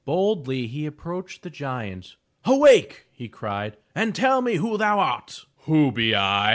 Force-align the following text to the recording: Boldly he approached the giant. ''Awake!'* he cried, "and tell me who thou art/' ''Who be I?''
Boldly 0.03 0.65
he 0.65 0.87
approached 0.87 1.43
the 1.43 1.51
giant. 1.51 2.15
''Awake!'* 2.43 3.05
he 3.11 3.29
cried, 3.29 3.77
"and 3.93 4.15
tell 4.15 4.41
me 4.41 4.55
who 4.55 4.75
thou 4.75 4.97
art/' 4.97 5.45
''Who 5.67 5.93
be 5.93 6.15
I?'' 6.15 6.49